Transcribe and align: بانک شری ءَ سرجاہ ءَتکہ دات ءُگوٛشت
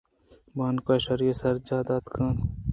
بانک 0.57 0.87
شری 1.05 1.27
ءَ 1.31 1.39
سرجاہ 1.41 1.79
ءَتکہ 1.79 1.79
دات 1.87 2.05
ءُگوٛشت 2.09 2.67